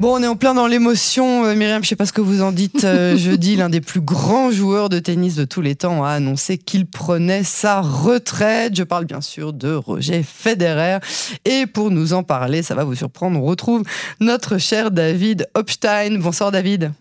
Bon, 0.00 0.14
on 0.18 0.22
est 0.22 0.26
en 0.26 0.34
plein 0.34 0.54
dans 0.54 0.66
l'émotion. 0.66 1.44
Euh, 1.44 1.54
Myriam, 1.54 1.84
je 1.84 1.88
sais 1.90 1.94
pas 1.94 2.06
ce 2.06 2.14
que 2.14 2.22
vous 2.22 2.40
en 2.40 2.52
dites. 2.52 2.84
Euh, 2.84 3.16
jeudi, 3.18 3.54
l'un 3.56 3.68
des 3.68 3.82
plus 3.82 4.00
grands 4.00 4.50
joueurs 4.50 4.88
de 4.88 4.98
tennis 4.98 5.36
de 5.36 5.44
tous 5.44 5.60
les 5.60 5.74
temps 5.74 6.02
a 6.02 6.12
annoncé 6.12 6.56
qu'il 6.56 6.86
prenait 6.86 7.42
sa 7.42 7.82
retraite. 7.82 8.74
Je 8.74 8.82
parle 8.82 9.04
bien 9.04 9.20
sûr 9.20 9.52
de 9.52 9.74
Roger 9.74 10.22
Federer. 10.22 11.00
Et 11.44 11.66
pour 11.66 11.90
nous 11.90 12.14
en 12.14 12.22
parler, 12.22 12.62
ça 12.62 12.74
va 12.74 12.84
vous 12.84 12.94
surprendre, 12.94 13.38
on 13.38 13.42
retrouve 13.42 13.82
notre 14.20 14.56
cher 14.56 14.90
David 14.90 15.50
Hopstein. 15.54 16.18
Bonsoir 16.18 16.50
David. 16.50 16.92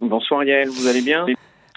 Bonsoir 0.00 0.42
Yael, 0.42 0.70
vous 0.70 0.86
allez 0.86 1.02
bien? 1.02 1.26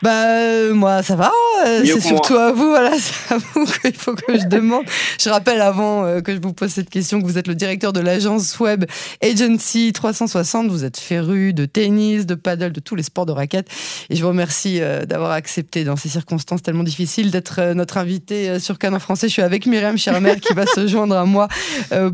Bah 0.01 0.27
euh, 0.27 0.73
moi 0.73 1.03
ça 1.03 1.15
va, 1.15 1.31
euh, 1.65 1.81
c'est 1.85 2.01
surtout 2.01 2.35
à 2.35 2.51
vous, 2.51 2.67
voilà, 2.67 2.91
c'est 2.99 3.33
à 3.33 3.37
vous 3.37 3.65
qu'il 3.65 3.95
faut 3.95 4.13
que 4.13 4.37
je 4.37 4.45
demande. 4.45 4.83
Je 5.17 5.29
rappelle 5.29 5.61
avant 5.61 6.03
euh, 6.03 6.19
que 6.19 6.33
je 6.33 6.41
vous 6.41 6.51
pose 6.51 6.69
cette 6.69 6.89
question 6.89 7.21
que 7.21 7.25
vous 7.25 7.37
êtes 7.37 7.47
le 7.47 7.55
directeur 7.55 7.93
de 7.93 8.01
l'agence 8.01 8.59
web 8.59 8.83
Agency 9.23 9.93
360, 9.93 10.67
vous 10.67 10.83
êtes 10.83 10.97
féru 10.97 11.53
de 11.53 11.65
tennis, 11.65 12.25
de 12.25 12.35
paddle, 12.35 12.73
de 12.73 12.81
tous 12.81 12.95
les 12.95 13.03
sports 13.03 13.25
de 13.25 13.31
raquettes 13.31 13.69
et 14.09 14.17
je 14.17 14.21
vous 14.21 14.27
remercie 14.27 14.81
d'avoir 15.07 15.31
accepté 15.31 15.85
dans 15.85 15.95
ces 15.95 16.09
circonstances 16.09 16.61
tellement 16.61 16.83
difficiles 16.83 17.31
d'être 17.31 17.73
notre 17.73 17.97
invité 17.97 18.59
sur 18.59 18.77
Canon 18.77 18.99
Français. 18.99 19.27
Je 19.27 19.33
suis 19.33 19.41
avec 19.41 19.65
Myriam 19.65 19.97
Chermer 19.97 20.39
qui 20.41 20.53
va 20.53 20.65
se 20.65 20.87
joindre 20.87 21.15
à 21.15 21.25
moi 21.25 21.47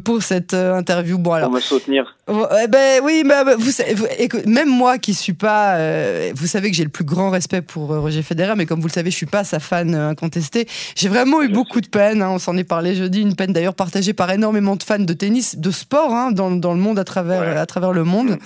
pour 0.04 0.22
cette 0.22 0.54
interview. 0.54 1.18
Bon 1.18 1.34
alors. 1.34 1.50
On 1.50 1.54
va 1.54 1.62
soutenir. 1.62 2.16
Eh 2.30 2.68
ben 2.68 3.02
oui, 3.04 3.24
bah, 3.26 3.44
vous, 3.58 3.72
même 4.46 4.70
moi 4.70 5.00
qui 5.00 5.14
suis 5.14 5.34
pas, 5.34 5.78
vous 6.34 6.48
savez 6.48 6.70
que 6.70 6.78
j'ai 6.78 6.84
le 6.84 6.90
plus 6.90 7.06
grand 7.06 7.32
respect 7.32 7.62
pour 7.62 7.71
euh, 7.80 8.00
Roger 8.00 8.22
Federer, 8.22 8.56
mais 8.56 8.66
comme 8.66 8.80
vous 8.80 8.88
le 8.88 8.92
savez, 8.92 9.12
je 9.12 9.16
suis 9.16 9.26
pas 9.26 9.44
sa 9.44 9.60
fan 9.60 9.96
euh, 9.96 10.10
incontestée. 10.10 10.66
J'ai 10.96 11.10
vraiment 11.10 11.42
eu 11.42 11.50
beaucoup 11.50 11.82
de 11.82 11.88
peine. 11.88 12.22
Hein, 12.22 12.32
on 12.32 12.40
s'en 12.40 12.58
est 12.58 12.68
parlé 12.68 12.96
jeudi, 12.96 13.22
une 13.22 13.36
peine 13.36 13.54
d'ailleurs 13.54 13.76
partagée 13.76 14.14
par 14.14 14.32
énormément 14.32 14.76
de 14.76 14.84
fans 14.84 15.00
de 15.00 15.14
tennis, 15.14 15.58
de 15.58 15.72
sport 15.72 16.14
hein, 16.14 16.32
dans, 16.32 16.52
dans, 16.52 16.74
le 16.74 16.80
monde 16.80 17.00
à 17.00 17.04
travers 17.04 17.58
à 17.58 17.66
travers 17.66 17.94
le 17.94 18.04
monde. 18.04 18.38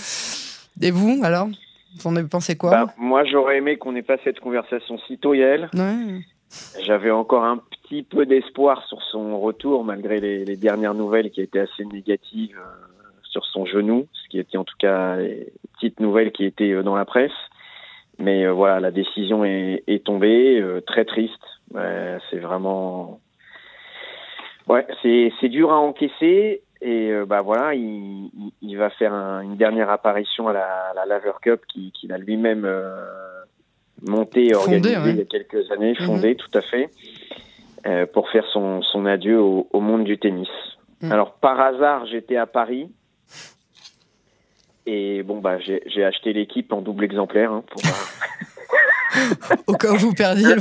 Et 0.82 0.92
vous 0.92 1.22
alors? 1.24 1.48
Vous 1.98 2.08
en 2.08 2.16
avez 2.16 2.28
pensé 2.28 2.56
quoi? 2.56 2.72
Bah, 2.72 2.94
Moi, 2.98 3.24
j'aurais 3.26 3.58
aimé 3.58 3.78
qu'on 3.78 3.96
ait 3.96 4.02
pas 4.02 4.18
cette 4.24 4.40
conversation 4.40 4.98
si 5.08 5.18
tôt, 5.18 5.34
Yael. 5.34 5.70
J'avais 6.82 7.12
encore 7.12 7.44
un 7.44 7.58
petit 7.58 8.04
peu 8.04 8.26
d'espoir 8.26 8.86
sur 8.88 9.02
son 9.12 9.40
retour, 9.40 9.84
malgré 9.84 10.20
les, 10.20 10.56
dernières 10.58 10.94
nouvelles 10.94 11.32
qui 11.32 11.42
étaient 11.42 11.60
assez 11.60 11.86
négatives 11.86 12.58
euh, 12.58 12.86
sur 13.24 13.46
son 13.46 13.66
genou, 13.66 14.08
ce 14.14 14.30
qui 14.30 14.40
était 14.40 14.58
en 14.58 14.64
tout 14.64 14.76
cas 14.78 15.18
les 15.18 15.52
petites 15.74 16.00
nouvelles 16.00 16.32
qui 16.32 16.46
étaient 16.46 16.82
dans 16.84 16.96
la 16.96 17.06
presse. 17.06 17.32
Mais 18.20 18.46
euh, 18.46 18.52
voilà, 18.52 18.80
la 18.80 18.92
décision 18.92 19.44
est, 19.44 19.84
est 19.88 20.06
tombée, 20.06 20.60
euh, 20.60 20.82
très 20.82 21.06
triste. 21.06 21.34
c'est 22.30 22.40
vraiment, 22.40 23.20
ouais, 24.68 24.86
c'est 25.02 25.50
dur 25.50 25.72
à 25.72 25.78
encaisser. 25.78 26.62
Et 26.82 27.10
euh, 27.10 27.26
bah 27.26 27.42
voilà, 27.42 27.74
il, 27.74 28.30
il, 28.62 28.78
va 28.78 28.90
faire 28.92 29.14
une 29.14 29.56
dernière 29.56 29.90
apparition 29.90 30.48
à 30.48 30.54
la, 30.54 30.94
la 30.96 31.06
Laver 31.06 31.32
Cup 31.42 31.62
qu'il 31.68 31.92
qui 31.92 32.12
a 32.12 32.18
lui-même 32.18 32.70
monté, 34.08 34.54
organisé 34.54 34.96
il 35.08 35.18
y 35.18 35.22
a 35.22 35.26
quelques 35.26 35.72
années, 35.72 35.96
mhm. 36.00 36.06
fondé 36.06 36.36
tout 36.36 36.52
à 36.54 36.62
fait, 36.62 36.90
pour 38.14 38.30
faire 38.30 38.46
son, 38.52 38.82
son 38.82 39.06
adieu 39.06 39.40
au, 39.40 39.68
au 39.72 39.80
monde 39.80 40.04
du 40.04 40.18
tennis. 40.20 40.50
Mhm. 41.02 41.12
Alors 41.12 41.34
par 41.36 41.60
hasard, 41.60 42.06
j'étais 42.06 42.36
à 42.38 42.46
Paris 42.46 42.92
et 44.86 45.24
bon, 45.24 45.40
bah, 45.40 45.58
j'ai 45.60 46.04
acheté 46.04 46.34
l'équipe 46.34 46.72
en 46.72 46.82
double 46.82 47.04
exemplaire. 47.06 47.52
Hein, 47.52 47.64
pour, 47.70 47.82
euh, 47.86 49.56
Au 49.68 49.74
cas 49.74 49.94
où 49.94 49.98
vous 49.98 50.14
perdiez. 50.14 50.56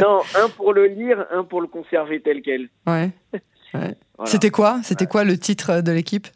non, 0.00 0.20
un 0.34 0.48
pour 0.48 0.72
le 0.72 0.86
lire, 0.86 1.26
un 1.30 1.44
pour 1.44 1.60
le 1.60 1.66
conserver 1.66 2.20
tel 2.20 2.42
quel. 2.42 2.68
Ouais. 2.86 3.10
C'était 4.24 4.50
quoi? 4.50 4.80
C'était 4.82 5.06
quoi 5.06 5.24
le 5.24 5.38
titre 5.38 5.80
de 5.80 5.92
l'équipe? 5.92 6.26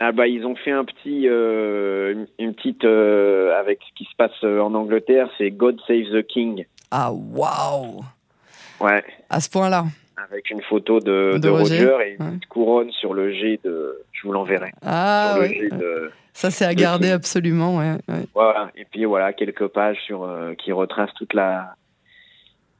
Ah 0.00 0.12
bah 0.12 0.26
ils 0.26 0.44
ont 0.44 0.56
fait 0.56 0.72
un 0.72 0.84
petit 0.84 1.28
euh, 1.28 2.26
une 2.38 2.54
petite 2.54 2.84
euh, 2.84 3.58
avec 3.58 3.78
ce 3.88 3.94
qui 3.94 4.04
se 4.04 4.14
passe 4.16 4.42
en 4.42 4.74
Angleterre, 4.74 5.30
c'est 5.38 5.50
God 5.50 5.80
Save 5.86 6.10
the 6.12 6.26
King. 6.26 6.66
Ah 6.90 7.12
waouh. 7.12 8.04
Ouais. 8.80 9.02
À 9.30 9.40
ce 9.40 9.48
point-là 9.48 9.84
avec 10.16 10.50
une 10.50 10.62
photo 10.62 11.00
de, 11.00 11.38
de, 11.38 11.48
Roger, 11.48 11.96
et 12.06 12.16
une 12.22 12.40
couronne 12.48 12.90
sur 12.92 13.14
le 13.14 13.32
G 13.32 13.60
de. 13.64 14.02
Je 14.12 14.26
vous 14.26 14.32
l'enverrai. 14.32 14.72
Ah, 14.82 15.38
Ça, 16.32 16.50
c'est 16.50 16.64
à 16.64 16.74
garder 16.74 17.10
absolument. 17.10 17.78
Ouais, 17.78 17.96
Voilà. 18.34 18.70
Et 18.76 18.84
puis 18.84 19.04
voilà, 19.04 19.32
quelques 19.32 19.68
pages 19.68 19.98
sur, 20.04 20.24
euh, 20.24 20.54
qui 20.54 20.72
retracent 20.72 21.14
toute 21.14 21.34
la, 21.34 21.74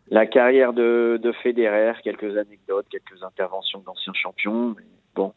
la 0.08 0.26
carrière 0.26 0.72
de, 0.72 1.20
de 1.22 1.32
Federer, 1.32 1.92
quelques 2.02 2.36
anecdotes, 2.36 2.86
quelques 2.90 3.22
interventions 3.22 3.80
d'anciens 3.80 4.14
champions. 4.14 4.76
bon, 5.14 5.32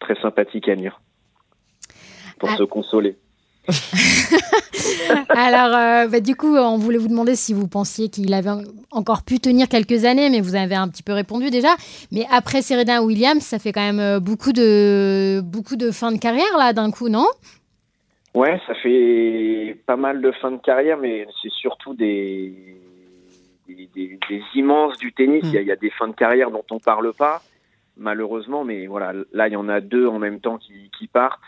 très 0.00 0.20
sympathique 0.20 0.68
à 0.68 0.74
lire 0.74 1.00
pour 2.38 2.50
ah. 2.50 2.56
se 2.56 2.64
consoler. 2.64 3.16
Alors, 5.44 5.76
euh, 5.76 6.06
bah, 6.06 6.20
du 6.20 6.36
coup, 6.36 6.56
on 6.56 6.78
voulait 6.78 6.98
vous 6.98 7.08
demander 7.08 7.34
si 7.34 7.52
vous 7.52 7.66
pensiez 7.66 8.08
qu'il 8.08 8.32
avait 8.32 8.62
encore 8.92 9.24
pu 9.24 9.40
tenir 9.40 9.68
quelques 9.68 10.04
années, 10.04 10.30
mais 10.30 10.40
vous 10.40 10.54
avez 10.54 10.76
un 10.76 10.86
petit 10.86 11.02
peu 11.02 11.12
répondu 11.12 11.50
déjà. 11.50 11.70
Mais 12.12 12.24
après 12.30 12.62
Serena 12.62 13.02
Williams, 13.02 13.42
ça 13.42 13.58
fait 13.58 13.72
quand 13.72 13.80
même 13.80 13.98
euh, 13.98 14.20
beaucoup 14.20 14.52
de, 14.52 15.40
beaucoup 15.40 15.74
de 15.74 15.90
fin 15.90 16.12
de 16.12 16.18
carrière, 16.18 16.56
là, 16.56 16.72
d'un 16.72 16.92
coup, 16.92 17.08
non? 17.08 17.26
Ouais, 18.34 18.60
ça 18.68 18.74
fait 18.76 19.76
pas 19.84 19.96
mal 19.96 20.22
de 20.22 20.30
fin 20.30 20.52
de 20.52 20.58
carrière, 20.58 20.96
mais 20.96 21.26
c'est 21.42 21.50
surtout 21.50 21.94
des, 21.94 22.54
des, 23.66 24.18
immenses 24.54 24.96
du 24.98 25.12
tennis. 25.12 25.42
Il, 25.52 25.60
y 25.60 25.72
a, 25.72 25.76
des 25.76 25.90
fins 25.90 26.06
de 26.06 26.14
carrière 26.14 26.52
dont 26.52 26.64
on 26.70 26.78
parle 26.78 27.12
pas, 27.14 27.42
malheureusement, 27.96 28.62
mais 28.62 28.86
voilà, 28.86 29.12
là, 29.32 29.48
il 29.48 29.54
y 29.54 29.56
en 29.56 29.68
a 29.68 29.80
deux 29.80 30.06
en 30.06 30.20
même 30.20 30.38
temps 30.38 30.58
qui, 30.58 30.88
qui 30.96 31.08
partent. 31.08 31.42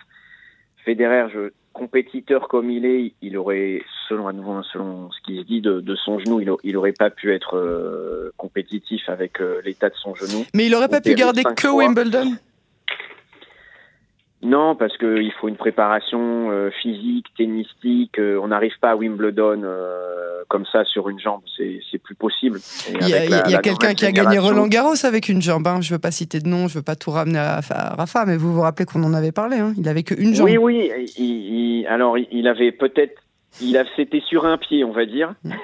Federer, 0.84 1.28
je 1.32 1.52
compétiteur 1.74 2.48
comme 2.48 2.70
il 2.70 2.86
est, 2.86 3.12
il 3.20 3.36
aurait, 3.36 3.82
selon, 4.08 4.62
selon 4.62 5.10
ce 5.10 5.20
qui 5.26 5.38
se 5.38 5.42
dit 5.42 5.60
de, 5.60 5.96
son 5.96 6.18
genou, 6.20 6.40
il, 6.62 6.76
aurait 6.76 6.92
pas 6.92 7.10
pu 7.10 7.34
être 7.34 7.58
euh, 7.58 8.32
compétitif 8.38 9.02
avec 9.08 9.42
euh, 9.42 9.60
l'état 9.64 9.90
de 9.90 9.94
son 9.96 10.14
genou. 10.14 10.46
Mais 10.54 10.66
il 10.66 10.74
aurait 10.74 10.88
pas 10.88 11.02
pu 11.02 11.14
garder 11.14 11.42
que 11.42 11.68
Wimbledon? 11.68 12.36
Non, 14.44 14.76
parce 14.76 14.96
qu'il 14.98 15.32
faut 15.40 15.48
une 15.48 15.56
préparation 15.56 16.50
euh, 16.50 16.70
physique, 16.70 17.26
tennistique. 17.36 18.18
on 18.18 18.48
n'arrive 18.48 18.78
pas 18.80 18.90
à 18.90 18.96
Wimbledon 18.96 19.62
comme 20.48 20.66
ça 20.70 20.84
sur 20.84 21.08
une 21.08 21.18
jambe, 21.18 21.40
c'est 21.56 21.98
plus 21.98 22.14
possible. 22.14 22.58
Il 23.00 23.08
y 23.08 23.14
a, 23.14 23.58
quelqu'un 23.58 23.94
qui 23.94 24.04
a 24.04 24.12
gagné 24.12 24.38
Roland 24.38 24.66
Garros 24.66 25.04
avec 25.04 25.28
une 25.28 25.40
jambe. 25.40 25.66
Hein. 25.66 25.80
Je 25.80 25.88
ne 25.88 25.94
veux 25.94 26.00
pas 26.00 26.10
citer 26.10 26.38
de 26.38 26.48
nom, 26.48 26.68
je 26.68 26.74
ne 26.74 26.78
veux 26.78 26.82
pas 26.82 26.96
tout 26.96 27.10
ramener 27.10 27.38
à, 27.38 27.60
Rafa, 27.96 28.24
mais 28.26 28.36
vous 28.36 28.52
vous 28.52 28.60
rappelez 28.60 28.84
qu'on 28.84 29.02
en 29.02 29.14
avait 29.14 29.32
parlé. 29.32 29.58
Hein. 29.58 29.72
Il 29.78 29.88
avait 29.88 30.02
qu'une 30.02 30.34
jambe. 30.34 30.48
Oui, 30.48 30.58
oui. 30.58 31.86
alors, 31.88 32.18
il 32.18 32.46
avait 32.46 32.72
peut-être 32.72 33.23
il 33.60 33.76
a, 33.76 33.84
c'était 33.96 34.20
sur 34.20 34.46
un 34.46 34.58
pied, 34.58 34.84
on 34.84 34.92
va 34.92 35.06
dire. 35.06 35.34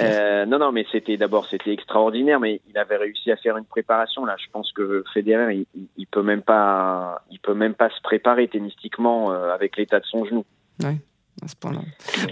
Euh, 0.00 0.46
non, 0.46 0.58
non, 0.58 0.72
mais 0.72 0.84
c'était 0.90 1.16
d'abord 1.16 1.46
c'était 1.48 1.72
extraordinaire, 1.72 2.40
mais 2.40 2.60
il 2.68 2.76
avait 2.76 2.96
réussi 2.96 3.30
à 3.30 3.36
faire 3.36 3.56
une 3.56 3.64
préparation. 3.64 4.24
Là, 4.24 4.34
je 4.36 4.50
pense 4.50 4.72
que 4.72 5.04
Federer, 5.14 5.54
il, 5.54 5.86
il 5.96 6.06
peut 6.08 6.24
même 6.24 6.42
pas, 6.42 7.22
il 7.30 7.38
peut 7.38 7.54
même 7.54 7.74
pas 7.74 7.88
se 7.90 8.00
préparer 8.02 8.48
tennistiquement 8.48 9.30
euh, 9.30 9.54
avec 9.54 9.76
l'état 9.76 10.00
de 10.00 10.04
son 10.06 10.24
genou. 10.24 10.44
Ouais. 10.82 10.96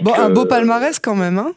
Bon, 0.01 0.13
un 0.13 0.29
beau 0.29 0.43
euh, 0.43 0.47
palmarès 0.47 0.99
quand 0.99 1.15
même, 1.15 1.37
hein 1.37 1.53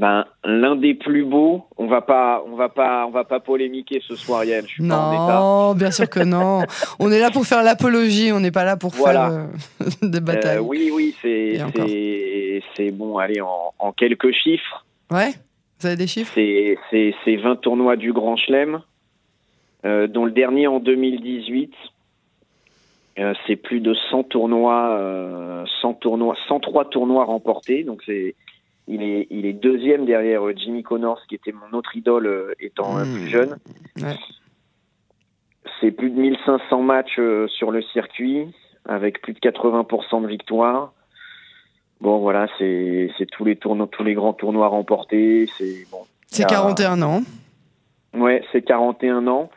ben, 0.00 0.24
l'un 0.44 0.76
des 0.76 0.94
plus 0.94 1.24
beaux. 1.24 1.66
On 1.76 1.86
va 1.86 2.00
pas, 2.00 2.42
on 2.46 2.56
va 2.56 2.68
pas, 2.68 3.06
on 3.06 3.10
va 3.10 3.24
pas 3.24 3.38
polémiquer 3.38 4.00
ce 4.06 4.16
soir, 4.16 4.44
Yann. 4.44 4.64
Je 4.66 4.72
suis 4.72 4.82
non, 4.82 4.96
pas 4.96 5.40
en 5.40 5.72
état. 5.72 5.78
bien 5.78 5.90
sûr 5.90 6.08
que 6.08 6.20
non. 6.20 6.62
on 6.98 7.12
est 7.12 7.20
là 7.20 7.30
pour 7.30 7.44
faire 7.44 7.62
l'apologie. 7.62 8.32
On 8.32 8.40
n'est 8.40 8.50
pas 8.50 8.64
là 8.64 8.76
pour 8.76 8.94
faire 8.94 9.30
euh, 9.30 9.44
des 10.02 10.18
euh, 10.18 10.20
batailles. 10.20 10.58
oui, 10.58 10.90
oui, 10.92 11.14
c'est, 11.22 11.58
c'est, 12.76 12.90
bon. 12.90 13.18
Allez, 13.18 13.40
en, 13.40 13.92
quelques 13.92 14.32
chiffres. 14.32 14.84
Ouais. 15.10 15.34
Vous 15.78 15.86
avez 15.86 15.96
des 15.96 16.06
chiffres? 16.06 16.32
C'est, 16.34 17.14
c'est, 17.24 17.36
20 17.36 17.56
tournois 17.56 17.96
du 17.96 18.12
Grand 18.12 18.36
Chelem, 18.36 18.80
dont 19.84 20.24
le 20.24 20.32
dernier 20.32 20.66
en 20.66 20.80
2018. 20.80 21.72
Euh, 23.18 23.34
c'est 23.46 23.56
plus 23.56 23.80
de 23.80 23.92
100 24.10 24.24
tournois, 24.24 24.96
100 25.82 25.90
euh, 25.90 25.92
tournois, 26.00 26.36
103 26.48 26.88
tournois 26.90 27.24
remportés. 27.24 27.84
Donc 27.84 28.02
c'est, 28.06 28.34
il 28.90 29.02
est, 29.02 29.26
il 29.30 29.46
est 29.46 29.52
deuxième 29.52 30.04
derrière 30.04 30.46
euh, 30.46 30.54
Jimmy 30.56 30.82
Connors, 30.82 31.20
qui 31.28 31.34
était 31.34 31.52
mon 31.52 31.76
autre 31.76 31.96
idole 31.96 32.54
étant 32.60 32.94
mmh. 32.94 33.14
plus 33.14 33.28
jeune. 33.28 33.56
C'est 35.80 35.90
plus 35.90 36.10
de 36.10 36.20
1500 36.20 36.82
matchs 36.82 37.20
sur 37.48 37.70
le 37.70 37.82
circuit, 37.82 38.48
avec 38.86 39.22
plus 39.22 39.32
de 39.32 39.38
80% 39.38 40.22
de 40.22 40.26
victoires. 40.26 40.92
Bon, 42.00 42.18
voilà, 42.18 42.46
c'est, 42.58 43.10
tous 43.32 43.44
les 43.44 43.56
tournois, 43.56 43.88
tous 43.90 44.04
les 44.04 44.14
grands 44.14 44.32
tournois 44.32 44.68
remportés. 44.68 45.46
C'est 45.58 45.86
bon. 45.90 46.06
C'est 46.26 46.46
41 46.46 47.02
ans. 47.02 47.22
Ouais, 48.14 48.42
c'est 48.52 48.62
41 48.62 49.26
ans. 49.26 49.50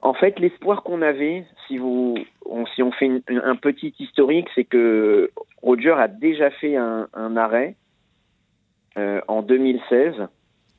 En 0.00 0.14
fait, 0.14 0.38
l'espoir 0.38 0.82
qu'on 0.82 1.02
avait, 1.02 1.44
si 1.66 1.78
vous, 1.78 2.16
on, 2.46 2.66
si 2.66 2.82
on 2.82 2.92
fait 2.92 3.10
un 3.28 3.56
petit 3.56 3.94
historique, 3.98 4.48
c'est 4.54 4.64
que 4.64 5.30
Roger 5.62 5.94
a 5.96 6.08
déjà 6.08 6.50
fait 6.50 6.76
un, 6.76 7.08
arrêt 7.36 7.76
euh, 7.76 7.81
en 8.96 9.42
2016 9.42 10.28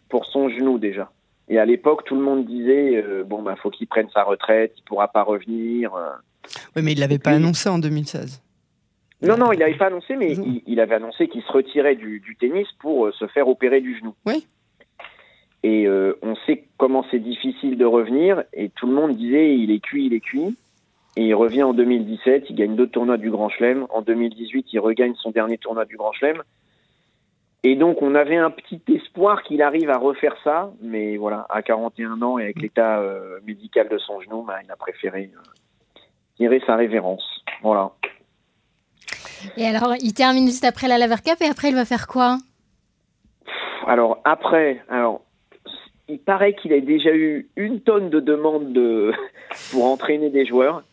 pour 0.09 0.25
son 0.25 0.49
genou 0.49 0.77
déjà. 0.77 1.09
Et 1.49 1.59
à 1.59 1.65
l'époque, 1.65 2.03
tout 2.05 2.15
le 2.15 2.21
monde 2.21 2.45
disait 2.45 2.95
euh, 2.95 3.23
bon 3.23 3.41
bah 3.41 3.55
faut 3.61 3.69
qu'il 3.69 3.87
prenne 3.87 4.09
sa 4.13 4.23
retraite, 4.23 4.73
il 4.77 4.83
pourra 4.83 5.07
pas 5.07 5.23
revenir. 5.23 5.93
Euh. 5.95 6.09
Oui, 6.75 6.81
mais 6.83 6.93
il 6.93 6.99
l'avait 6.99 7.19
pas 7.19 7.31
annoncé 7.31 7.69
en 7.69 7.79
2016. 7.79 8.41
Non, 9.21 9.37
non, 9.37 9.53
il 9.53 9.59
n'avait 9.59 9.77
pas 9.77 9.87
annoncé, 9.87 10.17
mais 10.17 10.35
il, 10.67 10.79
avait 10.81 10.95
annoncé 10.95 11.29
qu'il 11.29 11.41
se 11.43 11.51
retirait 11.51 11.95
du, 11.95 12.21
tennis 12.37 12.67
pour 12.79 13.13
se 13.13 13.25
faire 13.27 13.47
opérer 13.47 13.79
du 13.79 13.97
genou. 13.97 14.13
Oui. 14.25 14.45
Et 15.63 15.87
on 15.87 16.35
sait 16.45 16.65
comment 16.77 17.05
c'est 17.09 17.19
difficile 17.19 17.77
de 17.77 17.85
revenir, 17.85 18.43
et 18.51 18.67
tout 18.67 18.85
le 18.85 18.93
monde 18.93 19.15
disait 19.15 19.55
il 19.55 19.71
est 19.71 19.79
cuit, 19.79 20.07
il 20.07 20.13
est 20.13 20.19
cuit. 20.19 20.57
Et 21.15 21.27
il 21.27 21.35
revient 21.35 21.63
en 21.63 21.73
2017, 21.73 22.47
il 22.49 22.55
gagne 22.57 22.75
deux 22.75 22.87
tournois 22.87 23.15
du 23.15 23.31
Grand 23.31 23.47
Chelem. 23.47 23.85
En 23.91 24.01
2018, 24.01 24.67
il 24.73 24.79
regagne 24.79 25.13
son 25.15 25.31
dernier 25.31 25.57
tournoi 25.57 25.85
du 25.85 25.95
Grand 25.95 26.11
Chelem. 26.11 26.43
Et 27.65 27.75
donc, 27.77 28.01
on 28.01 28.13
avait 28.13 28.35
un 28.35 28.51
petit 28.51 28.81
espoir 28.93 29.41
qu'il 29.43 29.61
arrive 29.61 29.89
à 29.89 29.97
refaire 29.97 30.35
ça, 30.43 30.73
mais 30.81 31.15
voilà, 31.15 31.45
à 31.49 31.61
41 31.61 32.21
ans 32.21 32.37
et 32.37 32.43
avec 32.43 32.61
l'état 32.61 32.99
euh, 32.99 33.39
médical 33.45 33.87
de 33.87 33.97
son 33.97 34.19
genou, 34.19 34.43
bah, 34.43 34.57
il 34.63 34.69
a 34.69 34.75
préféré 34.75 35.31
euh, 35.33 36.01
tirer 36.35 36.61
sa 36.67 36.75
révérence. 36.75 37.23
Voilà. 37.61 37.93
Et 39.55 39.65
alors, 39.65 39.93
il 40.01 40.13
termine 40.13 40.45
juste 40.45 40.65
après 40.65 40.89
la 40.89 40.97
Laver 40.97 41.21
Cup 41.23 41.37
et 41.39 41.45
après, 41.45 41.69
il 41.69 41.75
va 41.75 41.85
faire 41.85 42.07
quoi? 42.07 42.37
Alors, 43.87 44.19
après, 44.25 44.83
alors, 44.89 45.21
il 46.09 46.19
paraît 46.19 46.55
qu'il 46.55 46.73
a 46.73 46.81
déjà 46.81 47.15
eu 47.15 47.49
une 47.55 47.79
tonne 47.79 48.09
de 48.09 48.19
demandes 48.19 48.73
de... 48.73 49.13
pour 49.71 49.85
entraîner 49.85 50.29
des 50.29 50.45
joueurs. 50.45 50.83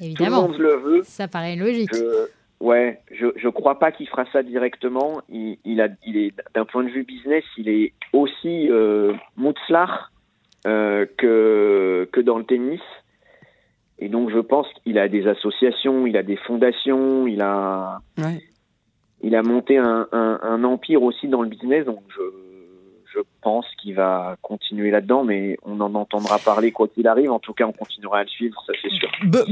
Évidemment. 0.00 0.46
Tout 0.48 0.58
le 0.58 0.66
monde 0.66 0.72
le 0.72 0.76
veut. 0.76 1.02
Ça 1.04 1.28
paraît 1.28 1.54
logique. 1.54 1.90
Ouais, 2.62 3.00
je 3.10 3.26
je 3.34 3.48
crois 3.48 3.80
pas 3.80 3.90
qu'il 3.90 4.06
fera 4.06 4.24
ça 4.32 4.44
directement. 4.44 5.20
Il, 5.28 5.58
il 5.64 5.80
a 5.80 5.88
il 6.06 6.16
est 6.16 6.32
d'un 6.54 6.64
point 6.64 6.84
de 6.84 6.90
vue 6.90 7.02
business, 7.02 7.42
il 7.58 7.68
est 7.68 7.92
aussi 8.12 8.70
euh, 8.70 9.14
euh, 10.64 11.04
que 11.18 12.08
que 12.12 12.20
dans 12.20 12.38
le 12.38 12.44
tennis. 12.44 12.80
Et 13.98 14.08
donc 14.08 14.30
je 14.30 14.38
pense 14.38 14.68
qu'il 14.74 14.96
a 15.00 15.08
des 15.08 15.26
associations, 15.26 16.06
il 16.06 16.16
a 16.16 16.22
des 16.22 16.36
fondations, 16.36 17.26
il 17.26 17.42
a 17.42 17.98
ouais. 18.18 18.40
il 19.22 19.34
a 19.34 19.42
monté 19.42 19.78
un, 19.78 20.06
un, 20.12 20.38
un 20.40 20.62
empire 20.62 21.02
aussi 21.02 21.26
dans 21.26 21.42
le 21.42 21.48
business. 21.48 21.84
Donc 21.84 22.04
je 22.16 22.22
je 23.14 23.20
pense 23.42 23.66
qu'il 23.80 23.94
va 23.94 24.36
continuer 24.42 24.90
là-dedans, 24.90 25.24
mais 25.24 25.56
on 25.64 25.80
en 25.80 25.94
entendra 25.94 26.38
parler 26.38 26.72
quoi 26.72 26.88
qu'il 26.88 27.06
arrive. 27.06 27.30
En 27.30 27.38
tout 27.38 27.52
cas, 27.52 27.64
on 27.66 27.72
continuera 27.72 28.18
à 28.18 28.22
le 28.22 28.28
suivre, 28.28 28.62
ça 28.66 28.72
c'est 28.80 28.90
sûr. 28.90 29.08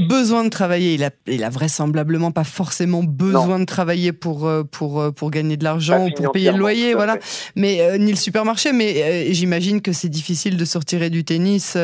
besoin 0.09 0.45
de 0.45 0.49
travailler, 0.49 0.95
il 0.95 1.05
a, 1.05 1.11
il 1.27 1.45
a 1.45 1.51
vraisemblablement 1.51 2.31
pas 2.31 2.45
forcément 2.45 3.03
besoin 3.03 3.59
de 3.59 3.65
travailler 3.65 4.13
pour, 4.13 4.47
euh, 4.47 4.63
pour, 4.63 5.01
euh, 5.01 5.11
pour 5.11 5.31
gagner 5.31 5.57
de 5.57 5.65
l'argent 5.65 6.07
ou 6.07 6.11
pour 6.11 6.33
payer 6.33 6.53
le 6.53 6.59
loyer, 6.59 6.95
voilà. 6.95 7.19
Mais 7.57 7.81
euh, 7.81 7.99
ni 7.99 8.11
le 8.11 8.17
supermarché, 8.17 8.73
mais 8.73 9.33
j'imagine 9.33 9.81
que 9.81 9.93
c'est 9.93 10.09
difficile 10.09 10.57
de 10.57 10.65
sortir 10.65 11.11
du 11.11 11.25
tennis. 11.25 11.77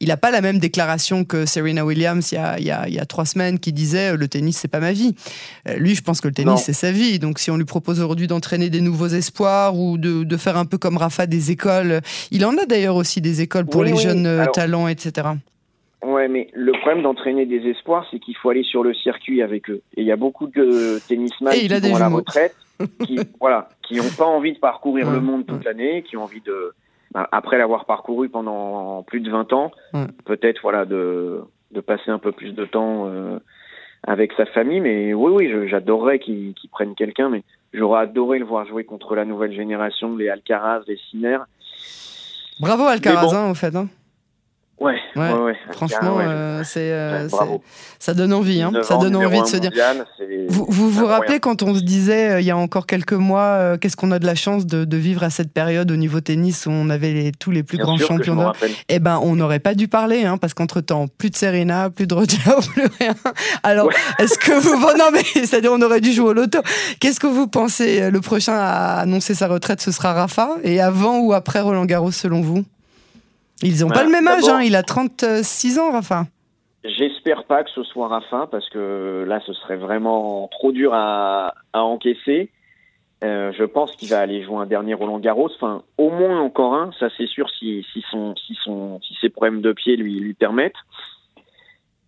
il 0.00 0.08
n'a 0.08 0.16
pas 0.16 0.30
la 0.30 0.40
même 0.40 0.58
déclaration 0.58 1.24
que 1.24 1.46
Serena 1.46 1.84
Williams 1.84 2.32
il 2.32 2.36
y 2.36 2.38
a, 2.38 2.58
il 2.58 2.64
y 2.64 2.70
a, 2.70 2.88
il 2.88 2.94
y 2.94 2.98
a 2.98 3.06
trois 3.06 3.24
semaines 3.24 3.58
qui 3.58 3.72
disait 3.72 4.16
le 4.16 4.28
tennis 4.28 4.56
c'est 4.56 4.68
pas 4.68 4.80
ma 4.80 4.92
vie. 4.92 5.14
lui, 5.76 5.94
je 5.94 6.02
pense 6.02 6.20
que 6.20 6.28
le 6.28 6.34
tennis 6.34 6.62
c'est 6.62 6.72
sa 6.72 6.92
vie. 6.92 7.18
Donc 7.18 7.38
si 7.38 7.50
on 7.50 7.56
lui 7.56 7.64
propose 7.64 8.00
aujourd'hui 8.00 8.26
d'entraîner 8.26 8.70
des 8.70 8.80
nouveaux 8.80 9.08
espoirs 9.08 9.76
ou 9.76 9.98
de, 9.98 10.24
de 10.24 10.36
faire 10.36 10.56
un 10.56 10.64
peu 10.64 10.78
comme 10.78 10.96
Rafa 10.96 11.13
des 11.26 11.50
écoles. 11.50 12.00
Il 12.30 12.44
en 12.44 12.56
a 12.58 12.66
d'ailleurs 12.66 12.96
aussi 12.96 13.20
des 13.20 13.40
écoles 13.40 13.66
pour 13.66 13.84
les 13.84 13.96
jeunes 13.96 14.26
euh, 14.26 14.44
talents, 14.52 14.88
etc. 14.88 15.28
Ouais, 16.04 16.28
mais 16.28 16.48
le 16.52 16.72
problème 16.72 17.02
d'entraîner 17.02 17.46
des 17.46 17.66
espoirs, 17.68 18.06
c'est 18.10 18.18
qu'il 18.18 18.36
faut 18.36 18.50
aller 18.50 18.62
sur 18.62 18.82
le 18.82 18.92
circuit 18.92 19.40
avec 19.42 19.70
eux. 19.70 19.80
Et 19.96 20.02
il 20.02 20.06
y 20.06 20.12
a 20.12 20.16
beaucoup 20.16 20.46
de 20.46 20.98
tennisman 21.08 21.52
qui 21.54 21.68
vont 21.68 21.96
à 21.96 21.98
la 21.98 22.08
retraite, 22.08 22.54
qui 23.04 23.18
voilà, 23.40 23.70
qui 23.82 23.96
n'ont 23.96 24.10
pas 24.16 24.26
envie 24.26 24.52
de 24.52 24.58
parcourir 24.58 25.10
le 25.10 25.20
monde 25.20 25.46
toute 25.46 25.64
l'année, 25.64 26.02
qui 26.02 26.18
ont 26.18 26.24
envie 26.24 26.42
de, 26.42 26.74
bah, 27.12 27.28
après 27.32 27.56
l'avoir 27.56 27.86
parcouru 27.86 28.28
pendant 28.28 29.02
plus 29.04 29.20
de 29.20 29.30
20 29.30 29.52
ans, 29.54 29.70
peut-être 30.24 30.60
voilà 30.62 30.84
de, 30.84 31.40
de 31.70 31.80
passer 31.80 32.10
un 32.10 32.18
peu 32.18 32.32
plus 32.32 32.52
de 32.52 32.64
temps 32.64 33.06
euh, 33.06 33.38
avec 34.02 34.32
sa 34.32 34.46
famille. 34.46 34.80
Mais 34.80 35.14
oui, 35.14 35.32
oui, 35.32 35.68
j'adorerais 35.68 36.18
qu'ils 36.18 36.54
prennent 36.70 36.94
quelqu'un, 36.94 37.30
mais 37.30 37.44
J'aurais 37.74 38.02
adoré 38.02 38.38
le 38.38 38.44
voir 38.44 38.66
jouer 38.66 38.84
contre 38.84 39.16
la 39.16 39.24
nouvelle 39.24 39.52
génération, 39.52 40.16
les 40.16 40.28
Alcaraz, 40.28 40.82
les 40.86 40.98
Sinner. 41.10 41.38
Bravo 42.60 42.84
Alcaraz, 42.84 43.34
hein, 43.34 43.50
au 43.50 43.54
fait. 43.54 43.74
Hein. 43.74 43.88
Ouais, 44.80 44.96
ouais, 45.14 45.54
franchement, 45.70 46.18
euh, 46.18 46.62
euh, 46.76 47.28
c'est, 47.28 47.28
ça 48.00 48.12
donne 48.12 48.32
envie, 48.32 48.60
hein, 48.60 48.72
ça 48.82 48.96
donne 48.96 49.14
envie 49.14 49.40
de 49.40 49.46
se 49.46 49.56
dire. 49.56 49.70
vous 50.48 50.66
vous, 50.68 50.90
vous 50.90 51.06
rappelez 51.06 51.38
quand 51.38 51.62
on 51.62 51.76
se 51.76 51.80
disait 51.80 52.30
euh, 52.32 52.40
il 52.40 52.46
y 52.46 52.50
a 52.50 52.56
encore 52.56 52.86
quelques 52.86 53.12
mois, 53.12 53.78
qu'est-ce 53.78 53.96
qu'on 53.96 54.10
a 54.10 54.18
de 54.18 54.26
la 54.26 54.34
chance 54.34 54.66
de, 54.66 54.96
vivre 54.96 55.22
à 55.22 55.30
cette 55.30 55.52
période 55.52 55.90
au 55.92 55.96
niveau 55.96 56.20
tennis 56.20 56.66
où 56.66 56.70
on 56.70 56.90
avait 56.90 57.12
les, 57.12 57.32
tous 57.32 57.52
les 57.52 57.62
plus 57.62 57.78
grands 57.78 57.98
champions 57.98 58.52
Eh 58.88 58.98
ben, 58.98 59.20
on 59.22 59.36
n'aurait 59.36 59.60
pas 59.60 59.74
dû 59.74 59.86
parler, 59.86 60.24
hein, 60.24 60.38
parce 60.38 60.54
qu'entre 60.54 60.80
temps, 60.80 61.06
plus 61.06 61.30
de 61.30 61.36
Serena, 61.36 61.88
plus 61.90 62.08
de 62.08 62.14
Roger, 62.14 62.38
plus 62.72 62.86
rien. 62.98 63.14
Alors, 63.62 63.90
est-ce 64.18 64.38
que 64.38 64.52
vous, 64.52 64.74
non 64.98 65.10
mais 65.12 65.22
c'est-à-dire 65.22 65.72
on 65.72 65.82
aurait 65.82 66.00
dû 66.00 66.12
jouer 66.12 66.30
au 66.30 66.32
loto. 66.32 66.58
Qu'est-ce 66.98 67.20
que 67.20 67.28
vous 67.28 67.46
pensez 67.46 68.10
Le 68.10 68.20
prochain 68.20 68.54
à 68.56 68.98
annoncer 69.00 69.34
sa 69.34 69.46
retraite, 69.46 69.80
ce 69.80 69.92
sera 69.92 70.14
Rafa, 70.14 70.56
et 70.64 70.80
avant 70.80 71.20
ou 71.20 71.32
après 71.32 71.60
Roland 71.60 71.84
Garros 71.84 72.10
selon 72.10 72.40
vous? 72.40 72.64
Ils 73.62 73.80
n'ont 73.80 73.90
pas 73.90 74.04
le 74.04 74.10
même 74.10 74.28
âge, 74.28 74.48
hein. 74.48 74.60
il 74.62 74.76
a 74.76 74.82
36 74.82 75.78
ans, 75.78 75.92
Rafa. 75.92 76.26
J'espère 76.84 77.44
pas 77.44 77.64
que 77.64 77.70
ce 77.70 77.82
soit 77.82 78.08
Rafa, 78.08 78.46
parce 78.50 78.68
que 78.68 79.24
là, 79.26 79.40
ce 79.46 79.54
serait 79.54 79.76
vraiment 79.76 80.48
trop 80.48 80.70
dur 80.70 80.92
à, 80.92 81.54
encaisser. 81.72 82.50
Euh, 83.22 83.52
je 83.56 83.64
pense 83.64 83.96
qu'il 83.96 84.10
va 84.10 84.20
aller 84.20 84.42
jouer 84.42 84.56
un 84.56 84.66
dernier 84.66 84.92
Roland 84.92 85.18
Garros, 85.18 85.48
enfin 85.54 85.82
au 85.96 86.10
moins 86.10 86.40
encore 86.40 86.74
un, 86.74 86.90
ça 86.98 87.08
c'est 87.16 87.26
sûr 87.26 87.48
si, 87.58 87.86
si, 87.90 88.04
son, 88.10 88.34
si, 88.36 88.54
son, 88.62 89.00
si 89.00 89.16
ses 89.18 89.30
problèmes 89.30 89.62
de 89.62 89.72
pied 89.72 89.96
lui, 89.96 90.20
lui 90.20 90.34
permettent. 90.34 90.74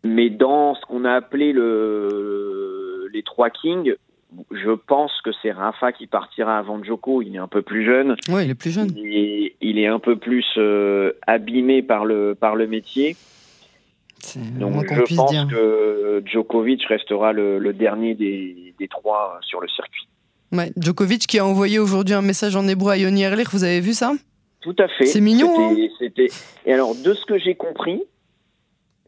Mais 0.05 0.29
dans 0.29 0.75
ce 0.75 0.83
qu'on 0.83 1.07
a 1.07 1.13
appelé 1.15 1.53
le, 1.55 3.09
les 3.15 3.23
trois 3.23 3.49
kings, 3.49 3.95
je 4.51 4.71
pense 4.71 5.13
que 5.23 5.31
c'est 5.43 5.53
Rafa 5.53 5.93
qui 5.93 6.07
partira 6.07 6.59
avant 6.59 6.83
Joko. 6.83 7.23
Il 7.23 7.35
est 7.35 7.39
un 7.39 7.49
peu 7.49 7.63
plus 7.63 7.85
jeune. 7.85 8.17
Oui, 8.29 8.45
il 8.45 8.51
est 8.51 8.55
plus 8.55 8.71
jeune. 8.71 8.91
Il 8.97 9.79
est, 9.79 9.87
un 9.87 9.99
peu 9.99 10.17
plus 10.17 10.47
euh, 10.57 11.13
abîmé 11.27 11.83
par 11.83 12.05
le, 12.05 12.35
par 12.35 12.57
le 12.57 12.67
métier. 12.67 13.17
Donc 14.59 14.87
je 14.93 15.15
pense 15.15 15.45
que 15.47 16.23
Djokovic 16.25 16.85
restera 16.85 17.33
le, 17.33 17.73
dernier 17.73 18.15
des, 18.15 18.75
des, 18.79 18.89
trois 18.89 19.39
sur 19.43 19.61
le 19.61 19.69
circuit. 19.69 20.09
Ouais, 20.53 20.73
Djokovic 20.77 21.27
qui 21.27 21.39
a 21.39 21.47
envoyé 21.47 21.79
aujourd'hui 21.79 22.15
un 22.15 22.23
message 22.23 22.57
en 22.57 22.67
hébreu 22.67 22.93
à 22.93 22.97
Yoni 22.97 23.23
Erlich, 23.23 23.51
vous 23.51 23.65
avez 23.65 23.81
vu 23.81 23.93
ça? 23.93 24.13
Tout 24.61 24.75
à 24.79 24.89
fait. 24.89 25.07
C'est 25.07 25.21
mignon. 25.21 25.71
Hein? 25.71 25.77
Et 26.65 26.73
alors, 26.73 26.95
de 26.97 27.15
ce 27.15 27.25
que 27.25 27.39
j'ai 27.39 27.55
compris, 27.55 28.03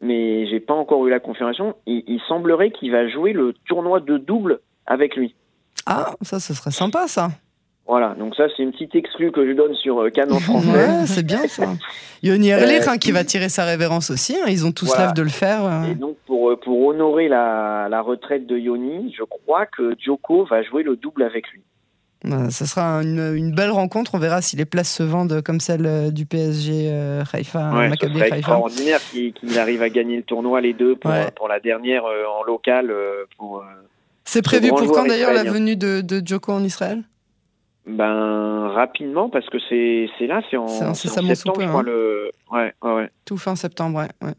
mais 0.01 0.47
j'ai 0.47 0.59
pas 0.59 0.73
encore 0.73 1.05
eu 1.05 1.09
la 1.09 1.19
confirmation, 1.19 1.75
il 1.85 2.21
semblerait 2.27 2.71
qu'il 2.71 2.91
va 2.91 3.07
jouer 3.09 3.33
le 3.33 3.53
tournoi 3.67 3.99
de 3.99 4.17
double 4.17 4.61
avec 4.89 5.15
lui. 5.15 5.33
Ah, 5.85 6.11
ça, 6.21 6.41
ce 6.41 6.53
serait 6.53 6.71
sympa, 6.71 7.07
ça. 7.07 7.29
Voilà, 7.87 8.13
donc 8.13 8.35
ça, 8.35 8.43
c'est 8.55 8.61
une 8.61 8.71
petite 8.71 8.93
exclue 8.93 9.31
que 9.31 9.47
je 9.47 9.53
donne 9.53 9.73
sur 9.73 9.99
euh, 9.99 10.11
Canon 10.11 10.39
français. 10.39 10.67
Ouais, 10.69 11.05
c'est 11.07 11.25
bien 11.25 11.47
ça. 11.47 11.73
Yoni 12.21 12.49
Erlich, 12.49 12.87
euh, 12.87 12.91
hein, 12.91 12.97
qui 12.99 13.11
va 13.11 13.23
tirer 13.23 13.49
sa 13.49 13.65
révérence 13.65 14.11
aussi, 14.11 14.35
hein, 14.35 14.45
ils 14.47 14.63
ont 14.63 14.71
tous 14.71 14.85
voilà. 14.85 15.11
de 15.11 15.21
le 15.23 15.29
faire. 15.29 15.65
Euh. 15.65 15.91
Et 15.91 15.95
donc, 15.95 16.15
pour, 16.27 16.59
pour 16.59 16.85
honorer 16.85 17.27
la, 17.27 17.87
la 17.89 18.01
retraite 18.01 18.45
de 18.45 18.55
Yoni, 18.55 19.11
je 19.17 19.23
crois 19.23 19.65
que 19.65 19.95
Djoko 19.99 20.45
va 20.45 20.61
jouer 20.61 20.83
le 20.83 20.97
double 20.97 21.23
avec 21.23 21.47
lui. 21.47 21.63
ça 22.51 22.67
sera 22.67 23.01
une, 23.01 23.33
une, 23.35 23.55
belle 23.55 23.71
rencontre. 23.71 24.13
On 24.13 24.19
verra 24.19 24.43
si 24.43 24.55
les 24.55 24.65
places 24.65 24.93
se 24.93 25.01
vendent 25.01 25.41
comme 25.41 25.59
celle 25.59 26.13
du 26.13 26.27
PSG 26.27 26.91
euh, 26.91 27.23
Haïfa, 27.33 27.71
ouais, 27.71 27.89
Maccabi 27.89 28.21
Haïfa. 28.21 28.37
extraordinaire 28.37 28.99
qu'il 29.09 29.57
arrive 29.57 29.81
à 29.81 29.89
gagner 29.89 30.17
le 30.17 30.23
tournoi 30.23 30.61
les 30.61 30.73
deux 30.73 30.95
pour, 30.95 31.11
pour 31.35 31.47
la 31.47 31.59
dernière 31.59 32.03
en 32.05 32.43
local 32.43 32.93
pour 33.35 33.63
c'est 34.29 34.43
prévu 34.43 34.69
pour 34.69 34.91
quand 34.91 35.05
d'ailleurs 35.05 35.33
la 35.33 35.43
venue 35.43 35.75
de, 35.75 36.01
de 36.01 36.21
Joko 36.25 36.51
en 36.51 36.63
Israël? 36.63 37.03
Ben 37.87 38.67
rapidement 38.67 39.29
parce 39.29 39.49
que 39.49 39.57
c'est 39.67 40.27
là, 40.27 40.41
c'est 40.49 40.57
en, 40.57 40.65
en, 40.65 40.93
septembre, 40.93 41.33
je 41.33 41.67
crois, 41.67 41.79
hein. 41.79 41.83
le... 41.83 42.31
ouais, 42.51 42.73
ouais, 42.83 43.11
Tout 43.25 43.37
fin 43.37 43.55
septembre, 43.55 43.99
ouais. 44.21 44.33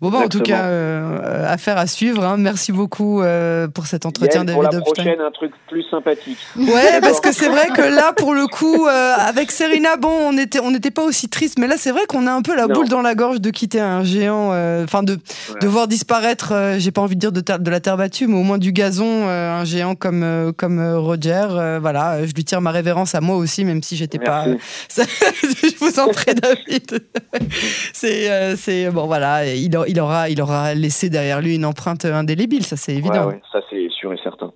Bon, 0.00 0.10
bah, 0.10 0.18
en 0.18 0.28
tout 0.28 0.40
cas, 0.40 0.64
euh, 0.64 1.52
affaire 1.52 1.78
à 1.78 1.86
suivre. 1.86 2.24
Hein. 2.24 2.36
Merci 2.38 2.72
beaucoup 2.72 3.22
euh, 3.22 3.68
pour 3.68 3.86
cet 3.86 4.06
entretien, 4.06 4.44
David 4.44 4.62
Pour 4.62 4.72
la 4.72 4.80
prochaine, 4.80 5.20
un 5.20 5.30
truc 5.30 5.52
plus 5.68 5.84
sympathique. 5.90 6.38
Ouais, 6.56 7.00
parce 7.00 7.20
que 7.20 7.32
c'est 7.32 7.48
vrai 7.48 7.68
que 7.68 7.82
là, 7.82 8.12
pour 8.12 8.34
le 8.34 8.46
coup, 8.46 8.86
euh, 8.88 9.14
avec 9.16 9.50
Serena, 9.50 9.96
bon, 9.96 10.08
on 10.10 10.32
n'était 10.32 10.60
on 10.60 10.70
n'était 10.70 10.90
pas 10.90 11.04
aussi 11.04 11.28
triste, 11.28 11.58
mais 11.58 11.66
là, 11.66 11.76
c'est 11.78 11.92
vrai 11.92 12.02
qu'on 12.08 12.26
a 12.26 12.32
un 12.32 12.42
peu 12.42 12.56
la 12.56 12.66
boule 12.66 12.88
dans 12.88 13.02
la 13.02 13.14
gorge 13.14 13.40
de 13.40 13.50
quitter 13.50 13.80
un 13.80 14.04
géant, 14.04 14.48
enfin, 14.82 15.02
de, 15.02 15.18
de 15.60 15.66
voir 15.66 15.86
disparaître, 15.86 16.54
j'ai 16.78 16.90
pas 16.90 17.00
envie 17.00 17.16
de 17.16 17.20
dire 17.20 17.32
de, 17.32 17.40
de, 17.40 17.70
la 17.70 17.80
terre 17.80 17.96
battue, 17.96 18.26
mais 18.26 18.38
au 18.38 18.42
moins 18.42 18.58
du 18.58 18.72
gazon, 18.72 19.28
un 19.28 19.64
géant 19.64 19.94
comme, 19.94 20.52
comme 20.56 20.80
Roger. 20.96 21.78
voilà, 21.80 22.26
je 22.26 22.32
lui 22.32 22.44
tire 22.44 22.60
ma 22.60 22.70
révérence 22.70 23.14
à 23.14 23.20
moi 23.20 23.36
aussi, 23.36 23.64
même 23.64 23.82
si 23.82 23.96
j'étais 23.96 24.18
pas. 24.18 24.46
je 24.96 25.78
vous 25.78 26.00
en 26.00 26.08
prie, 26.08 26.34
David. 26.34 27.04
c'est 27.92 28.90
bon, 28.90 29.06
voilà 29.06 29.46
il, 29.46 29.76
aura, 30.00 30.28
il 30.28 30.40
aura 30.40 30.74
laissé 30.74 31.10
derrière 31.10 31.40
lui 31.40 31.56
une 31.56 31.64
empreinte 31.64 32.04
indélébile, 32.04 32.64
ça 32.64 32.76
c'est 32.76 32.94
évident. 32.94 33.30
ça 33.52 33.60
c'est 33.70 33.88
sûr 33.90 34.12
et 34.12 34.18
certain. 34.22 34.52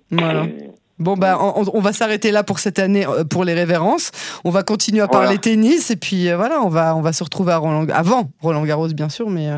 Bon, 0.97 1.15
bah, 1.15 1.37
on, 1.41 1.81
va 1.81 1.91
s'arrêter 1.91 2.31
là 2.31 2.43
pour 2.43 2.59
cette 2.59 2.79
année 2.79 3.05
euh, 3.05 3.25
pour 3.25 3.43
les 3.43 3.53
révérences. 3.53 4.11
On 4.45 4.49
va 4.49 4.63
continuer 4.63 5.01
à 5.01 5.09
parler 5.09 5.37
tennis 5.37 5.91
et 5.91 5.97
puis 5.97 6.29
euh, 6.29 6.37
voilà, 6.37 6.61
on 6.61 6.69
va, 6.69 6.95
on 6.95 7.01
va 7.01 7.11
se 7.11 7.21
retrouver 7.21 7.51
à 7.51 7.57
Roland, 7.57 7.85
avant 7.89 8.29
Roland 8.41 8.63
Garros, 8.63 8.87
bien 8.87 9.09
sûr, 9.09 9.29
mais 9.29 9.49
euh, 9.49 9.57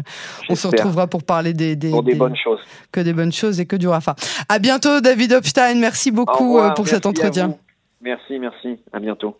on 0.49 0.55
se 0.55 0.65
retrouvera 0.65 1.05
pour 1.05 1.23
parler 1.23 1.53
des, 1.53 1.75
des, 1.75 1.91
des, 2.01 2.15
bonnes 2.15 2.35
choses. 2.35 2.59
Que 2.91 3.01
des 3.01 3.13
bonnes 3.13 3.31
choses 3.31 3.59
et 3.59 3.67
que 3.67 3.75
du 3.75 3.87
Rafa. 3.87 4.15
À 4.49 4.57
bientôt, 4.57 4.99
David 4.99 5.33
Hopstein. 5.33 5.75
Merci 5.75 6.09
beaucoup 6.09 6.59
pour 6.75 6.87
cet 6.87 7.05
entretien. 7.05 7.55
Merci, 8.01 8.39
merci. 8.39 8.79
À 8.91 8.99
bientôt. 8.99 9.37